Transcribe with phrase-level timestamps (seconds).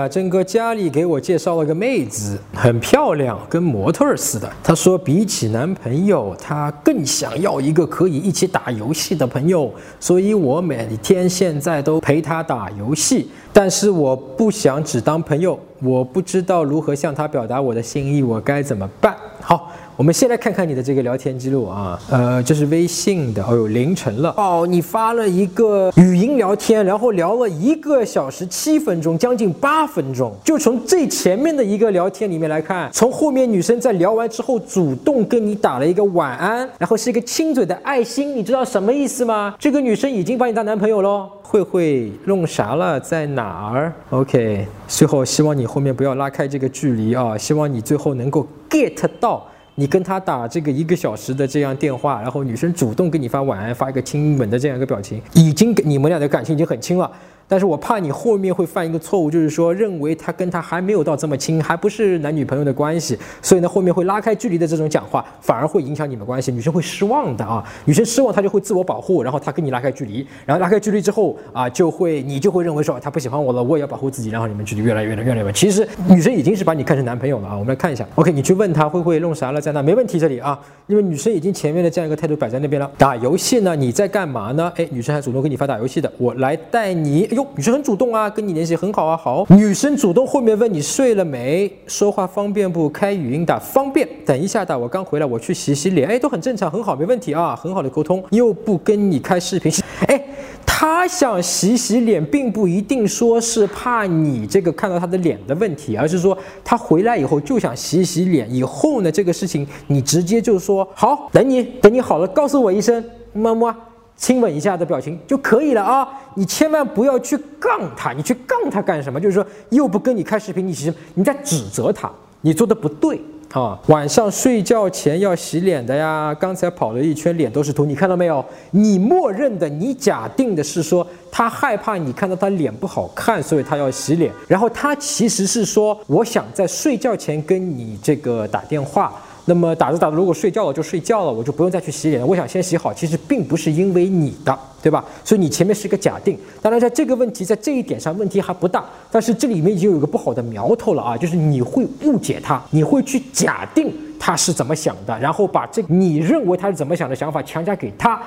[0.00, 4.48] 啊，真哥家里给我介绍了个妹子，很漂亮，跟模特似的。
[4.62, 13.28] 她说比起男朋友，她更想要一个可以一起打游戏的朋友，所以我每天现在都陪她打游戏。
[13.52, 19.16] 但是我不想只当朋友，我不知道如何向她表达我的心意，我该怎么办？
[19.40, 19.72] 好。
[19.98, 30.32] 我们先来看看你的这个聊天记录啊，呃，这是微信的，哦呦，凌晨了哦，你发了一个语音聊天，然后聊了一个小时七分钟，将近八分钟。
[30.44, 39.56] 就从最前面的一个聊天里面来看，从后面女生在聊完之后主动跟你打了一个晚安，然后是一个亲嘴的爱心，你知道什么意思吗？
[39.58, 41.28] 这个女生已经把你当男朋友喽。
[41.42, 43.00] 慧慧弄啥了？
[43.00, 49.44] 在哪儿？OK，最后希望你后面不要拉开这个距离啊，希望你最后能够 get 到。
[49.78, 57.08] 你跟他打这个一个小时的这样电话，然后女生主动给你发晚安，发一个亲吻的这样一个表情，已经给你们俩的感情已经很亲了。
[57.48, 75.54] 但是我怕你后面会犯一个错误，就是说认为他跟他还没有到这么亲，还不是男女朋友的关系，所以呢后面会拉开距离的这种讲话，反而会影响你们关系，女生会失望的啊，女生失望她就会自我保护，然后她跟你拉开距离，然后拉开距离之后啊就会你就会认为说她不喜欢我了，我也要保护自己，然后你们距离越来越远越来越远。
[75.54, 82.90] 其实女生已经是把你看成男朋友了啊，我们来看一下，OK，你去问她会不会弄啥了，在那没问题这里啊，因为女生已经前面的这样一个态度摆在那边了。
[82.98, 84.70] 打游戏呢，你在干嘛呢？
[84.76, 88.28] 哎，女生还主动给你发打游戏的，我来带你，哟，女生很主动啊。
[88.28, 89.46] 跟你联系很好啊，好。
[89.50, 92.88] 女生主动后面问你睡了没，说话方便不？
[92.88, 94.06] 开语音打方便。
[94.26, 96.08] 等一下打，我刚回来，我去洗洗脸。
[96.08, 98.22] 哎，都很正常，很好，没问题啊，很好的沟通。
[98.30, 99.72] 又不跟你开视频，
[100.08, 100.20] 哎，
[100.66, 108.52] 他想洗洗脸，并不一定说是怕你这个看到他的脸的问题，而是说他回来以后就想洗洗脸。
[108.52, 113.74] 以后呢，这个事情你直接就说好，等你，等你好了，告诉我一声，么么。
[114.18, 116.06] 亲吻一下的表情就可以了啊！
[116.34, 119.20] 你千万不要去杠他，你去杠他干什么？
[119.20, 122.10] 就是说又不跟你开视频，你其实你在指责他，
[122.40, 123.20] 你做的不对
[123.52, 123.78] 啊！
[123.86, 128.44] 晚上睡觉前要洗脸的呀，刚才跑了一圈脸都是土，你看到没有？
[128.72, 139.12] 你默认的，你假定的是说他害怕你看到他脸不好看，所以他要洗脸，然后他其实是说我想在睡觉前跟你这个打电话。
[139.48, 142.26] 那么打着打着，如果睡觉了就睡觉了，我就不用再去洗脸了。
[142.26, 145.02] 我想先洗好，其实并不是因为你的，对吧？
[145.24, 146.38] 所以你前面是一个假定。
[146.60, 158.20] 当然，在这个问题在这一点上问题还不大，但是这里面已经有一个不好的苗头了啊，就是你会误解他，你会去假定他是怎么想的，然后把这你认为他是怎么想的想法强加给他。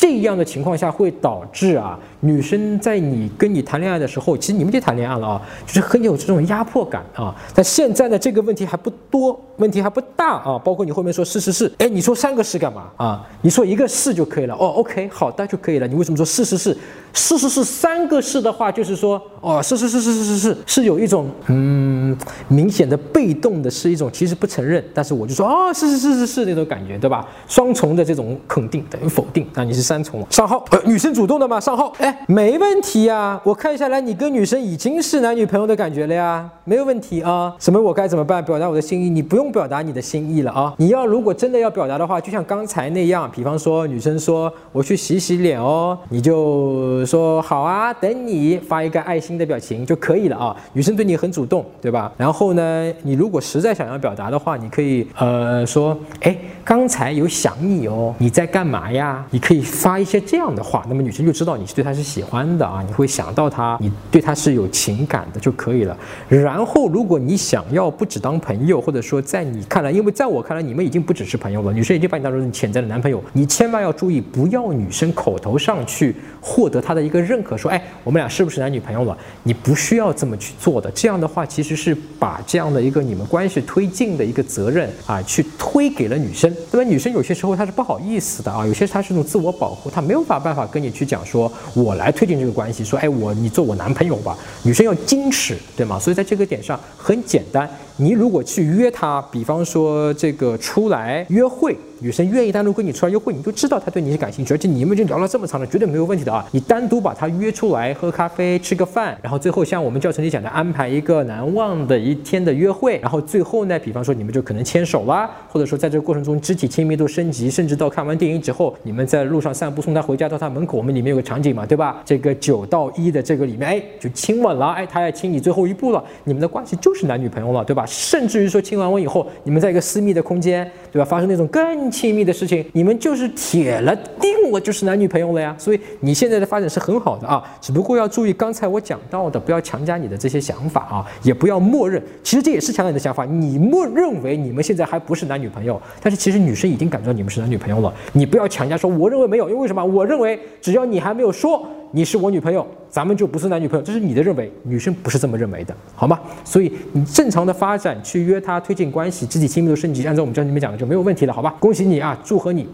[0.00, 7.34] 这样的情况下会导致啊，女生在你跟你谈恋爱的时候，其实你们就谈恋爱了啊，就是很有这种压迫感啊。
[7.52, 13.26] 但现在呢，这个问题还不多，问题还不大啊，包括你后面说是是是，哎，你说三个是干嘛啊？
[13.42, 14.54] 你说一个是就可以了。
[14.54, 15.86] 哦，OK，好的，就可以了。
[15.86, 16.76] 你为什么说是是是？
[17.14, 27.26] 是是是，三个是的话，就是说，哦，是是是是是是是，是有一种嗯明显的被动的是一种，其实不承认，但是我就说，哦，是是是是是那种感觉，对吧？
[27.48, 30.26] 双重的这种肯定等于否定，那你是三重了。
[30.30, 38.44] 上号，呃，女生主动的嘛，上号，哎，没问题呀，我看下来你跟女生已经是男女朋友的感觉了呀，没有问题啊，什么我该怎么办？
[38.44, 39.47] 表达我的心意，你不用。
[39.52, 40.74] 表达你的心意了啊。
[40.78, 50.56] 你要如果真的要表达的话，就像刚才那样，比方说女生说我去洗洗脸哦，你就说好啊，等你发一个爱心的表情就可以了啊。
[50.72, 52.12] 女生对你很主动，对吧？
[52.16, 59.24] 然后呢，你如果实在想要表达的话，你可以呃说，哎，刚才有想你哦，你在干嘛呀？
[59.30, 59.58] 你可以。
[59.68, 65.96] 发一些这样的话，那么女生就知道你是对她是喜欢的啊，你会想到她，你对她是有情感的就可以了。
[66.28, 79.16] 然后，如果你想要不只当朋友，或者说在在你看来，因为在我看来，你们已经不只是朋友了，女生已经把你当成潜在的男朋友，你千万要注意，不要女生口头上去获得她的一个认可，说，哎，我们俩是不是男女朋友了？
[79.44, 80.90] 你不需要这么去做的。
[80.90, 86.52] 这样的话，其实是把这样的一个你们关系推进的一个责任啊，去推给了女生。
[86.72, 89.68] 那么女生有些时候她是不好意思的啊，有些她是一种自我保。
[89.72, 94.36] 护她没有法办法跟你去讲说，我来推进这个关系，说，哎，我你做我男朋友吧。
[94.64, 95.96] 女生要矜持，对吗？
[95.96, 101.76] 所以在这个点上很简单，你如果去约他，比方说这个出来约会。
[102.00, 106.46] 女生愿意单独跟你出来约会，你就知道她对你是感兴趣，而且你们已经聊了这么长了，绝对没有问题的啊！
[106.52, 122.00] 你单独把她约出来喝咖啡、吃个饭，然后最后像我们教程里讲的，安排一个难忘的一天的约会，然后最后呢，比方说你们就可能牵手啦，或者说在这个过程中肢体亲密度升级，甚至到看完电影之后，你们在路上散步送她回家到她门口，我们里面有个场景嘛，对吧？
[122.04, 127.84] 这个九到一的这个里面，哎，就亲吻了，哎，她要亲你最后一步了，你们的关系就是男女朋友了，对吧？
[127.86, 131.04] 甚至于说亲完吻以后，你们在一个私密的空间，对吧？
[131.04, 135.54] 发生那种更亲密的事情，你们就是铁了定了，就是男女朋友了呀。
[135.58, 142.02] 所以你现在的发展是很好的啊，只不过要注意刚才我讲到的，不要强加你的这些想法啊，也不要默认。
[142.22, 147.92] 其实这也是强加你的想法，你默认为你们现在还不是男女朋友，但是其实女生已经感觉到你们是男女朋友了。
[148.12, 149.84] 你不要强加说，我认为没有，因为为什么？
[149.84, 151.66] 我认为只要你还没有说。
[151.90, 156.18] 你是我女朋友，咱们就不是男女朋友，这是你的认为，女生不是这么认为的，好吗？
[156.44, 161.54] 所以你正常的发展去约她推进关系，肢体亲密度升级，按照我们教你们讲的就没有问题了，好吧？
[161.60, 162.66] 恭喜你啊，祝贺你。